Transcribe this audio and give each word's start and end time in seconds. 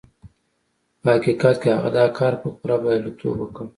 په 1.01 1.07
حقيقت 1.15 1.55
کې 1.61 1.69
هغه 1.77 1.89
دا 1.97 2.05
کار 2.17 2.33
په 2.41 2.47
پوره 2.57 2.75
برياليتوب 2.81 3.35
وکړ. 3.39 3.65